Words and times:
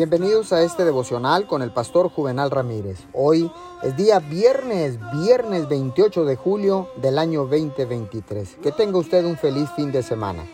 Bienvenidos 0.00 0.54
a 0.54 0.62
este 0.62 0.86
devocional 0.86 1.46
con 1.46 1.60
el 1.60 1.72
pastor 1.72 2.08
Juvenal 2.08 2.50
Ramírez. 2.50 3.00
Hoy 3.12 3.52
es 3.82 3.98
día 3.98 4.18
viernes, 4.18 4.98
viernes 5.12 5.68
28 5.68 6.24
de 6.24 6.36
julio 6.36 6.88
del 7.02 7.18
año 7.18 7.40
2023. 7.40 8.56
Que 8.62 8.72
tenga 8.72 8.96
usted 8.96 9.26
un 9.26 9.36
feliz 9.36 9.68
fin 9.76 9.92
de 9.92 10.02
semana. 10.02 10.46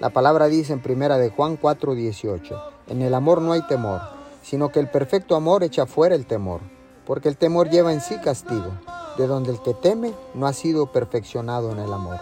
La 0.00 0.08
palabra 0.08 0.46
dice 0.46 0.72
en 0.72 0.80
primera 0.80 1.18
de 1.18 1.28
Juan 1.28 1.58
4:18, 1.58 2.58
en 2.86 3.02
el 3.02 3.12
amor 3.12 3.42
no 3.42 3.52
hay 3.52 3.60
temor, 3.66 4.00
sino 4.42 4.70
que 4.70 4.80
el 4.80 4.88
perfecto 4.88 5.36
amor 5.36 5.64
echa 5.64 5.84
fuera 5.84 6.14
el 6.14 6.24
temor, 6.24 6.62
porque 7.04 7.28
el 7.28 7.36
temor 7.36 7.68
lleva 7.68 7.92
en 7.92 8.00
sí 8.00 8.16
castigo, 8.24 8.72
de 9.18 9.26
donde 9.26 9.50
el 9.50 9.60
que 9.60 9.74
teme 9.74 10.14
no 10.32 10.46
ha 10.46 10.54
sido 10.54 10.92
perfeccionado 10.92 11.72
en 11.72 11.78
el 11.78 11.92
amor. 11.92 12.20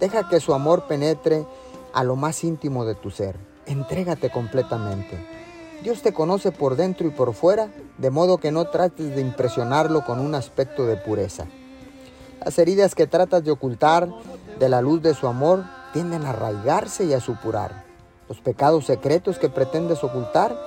Deja 0.00 0.30
que 0.30 0.40
su 0.40 0.54
amor 0.54 0.86
penetre 0.86 1.44
a 1.92 2.04
lo 2.04 2.16
más 2.16 2.42
íntimo 2.42 2.86
de 2.86 2.94
tu 2.94 3.10
ser. 3.10 3.36
Entrégate 3.66 4.30
completamente. 4.30 5.33
Dios 5.82 6.02
te 6.02 6.12
conoce 6.12 6.52
por 6.52 6.76
dentro 6.76 7.06
y 7.06 7.10
por 7.10 7.34
fuera, 7.34 7.68
de 7.98 8.10
modo 8.10 8.38
que 8.38 8.50
no 8.50 8.66
trates 8.66 9.14
de 9.14 9.20
impresionarlo 9.20 10.04
con 10.04 10.20
un 10.20 10.34
aspecto 10.34 10.86
de 10.86 10.96
pureza. 10.96 11.46
Las 12.44 12.58
heridas 12.58 12.94
que 12.94 13.06
tratas 13.06 13.44
de 13.44 13.50
ocultar 13.50 14.08
de 14.58 14.68
la 14.68 14.80
luz 14.80 15.02
de 15.02 15.14
su 15.14 15.26
amor 15.26 15.64
tienden 15.92 16.24
a 16.24 16.30
arraigarse 16.30 17.04
y 17.04 17.12
a 17.12 17.20
supurar. 17.20 17.84
Los 18.28 18.40
pecados 18.40 18.86
secretos 18.86 19.38
que 19.38 19.48
pretendes 19.48 20.02
ocultar 20.02 20.58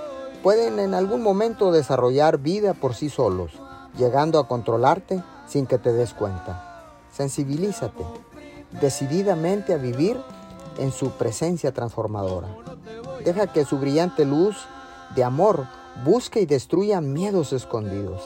pueden 0.43 0.79
en 0.79 0.93
algún 0.93 1.21
momento 1.21 1.71
desarrollar 1.71 2.37
vida 2.37 2.73
por 2.73 2.93
sí 2.93 3.09
solos, 3.09 3.51
llegando 3.97 4.39
a 4.39 4.47
controlarte 4.47 5.23
sin 5.47 5.65
que 5.65 5.77
te 5.77 5.93
des 5.93 6.13
cuenta. 6.13 6.93
Sensibilízate 7.11 8.03
decididamente 8.81 9.73
a 9.73 9.77
vivir 9.77 10.17
en 10.77 10.91
su 10.91 11.11
presencia 11.11 11.73
transformadora. 11.73 12.49
Deja 13.23 13.47
que 13.47 13.65
su 13.65 13.79
brillante 13.79 14.25
luz 14.25 14.67
de 15.15 15.23
amor 15.23 15.67
busque 16.03 16.41
y 16.41 16.45
destruya 16.45 17.01
miedos 17.01 17.53
escondidos. 17.53 18.21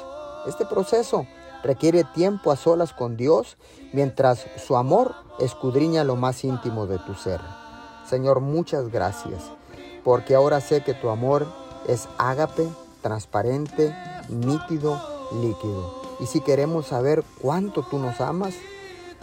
Este 0.48 0.66
proceso 0.66 1.26
requiere 1.64 2.04
tiempo 2.04 2.52
a 2.52 2.56
solas 2.56 2.94
con 2.94 3.18
Dios 3.18 3.58
mientras 3.94 4.46
su 4.58 4.76
amor 4.76 5.14
escudriña 5.40 6.04
lo 6.04 6.16
más 6.16 6.44
íntimo 6.44 6.88
de 6.88 7.00
tu 7.00 7.14
ser. 7.14 7.40
Señor, 8.08 8.42
muchas 8.42 8.90
gracias, 8.90 9.44
porque 10.04 10.36
ahora 10.36 10.60
sé 10.60 10.84
que 10.84 10.94
tu 10.94 11.10
amor 11.10 11.48
es 11.88 12.08
ágape, 12.18 12.68
transparente, 13.02 13.96
nítido, 14.30 15.02
líquido. 15.42 16.02
Y 16.20 16.26
si 16.26 16.42
queremos 16.42 16.88
saber 16.88 17.24
cuánto 17.42 17.84
tú 17.84 18.00
nos 18.00 18.20
amas, 18.22 18.54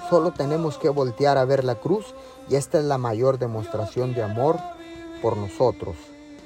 solo 0.08 0.33
tenemos 0.33 0.78
que 0.78 0.88
voltear 0.88 1.38
a 1.38 1.44
ver 1.44 1.64
la 1.64 1.77
cruz 1.77 2.14
y 2.48 2.56
esta 2.56 2.78
es 2.78 2.84
la 2.84 2.98
mayor 2.98 3.38
demostración 3.38 4.14
de 4.14 4.22
amor 4.22 4.56
por 5.20 5.36
nosotros. 5.36 5.96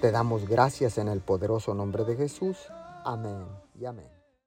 Te 0.03 0.11
damos 0.11 0.49
gracias 0.49 0.99
en 0.99 1.07
el 1.07 1.21
poderoso 1.21 1.75
nombre 1.75 2.05
de 2.05 2.17
Jesús. 2.17 2.57
Amén 3.05 3.47
y 3.79 3.85
amén. 3.85 4.22